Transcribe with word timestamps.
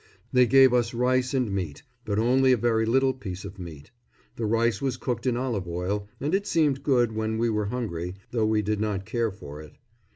They 0.33 0.47
gave 0.47 0.73
us 0.73 0.95
rice 0.95 1.31
and 1.35 1.51
meat, 1.51 1.83
but 2.05 2.17
only 2.17 2.51
a 2.51 2.57
very 2.57 2.87
little 2.87 3.13
piece 3.13 3.45
of 3.45 3.59
meat. 3.59 3.91
The 4.35 4.47
rice 4.47 4.81
was 4.81 4.97
cooked 4.97 5.27
in 5.27 5.37
olive 5.37 5.67
oil, 5.67 6.07
and 6.19 6.33
it 6.33 6.47
seemed 6.47 6.81
good 6.81 7.11
when 7.11 7.37
we 7.37 7.51
were 7.51 7.65
hungry, 7.65 8.15
though 8.31 8.47
we 8.47 8.63
did 8.63 8.79
not 8.79 9.05
care 9.05 9.29
for 9.29 9.61
it. 9.61 9.73